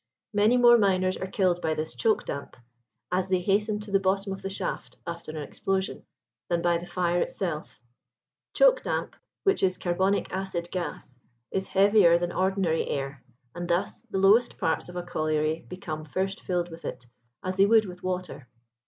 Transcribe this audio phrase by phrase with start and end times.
[0.33, 2.57] Many more miners are killed by this choke damp,
[3.11, 6.03] as they hasten to the bottom of the shaft after an explosion,
[6.49, 7.79] than by the fire itself.
[8.55, 11.19] Choke damp, which is carbonic acid gas,
[11.51, 16.41] is heavier than ordinary air, and thus the lowest parts of a colliery become first
[16.41, 17.05] filled with it,
[17.43, 18.47] as they would with water.